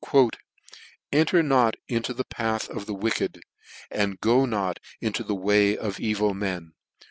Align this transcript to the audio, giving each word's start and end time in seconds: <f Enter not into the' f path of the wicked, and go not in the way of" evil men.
<f 0.03 0.29
Enter 1.11 1.43
not 1.43 1.75
into 1.87 2.11
the' 2.11 2.23
f 2.25 2.29
path 2.29 2.69
of 2.71 2.87
the 2.87 2.93
wicked, 2.95 3.43
and 3.91 4.19
go 4.19 4.47
not 4.47 4.79
in 4.99 5.11
the 5.13 5.35
way 5.35 5.77
of" 5.77 5.99
evil 5.99 6.33
men. 6.33 6.73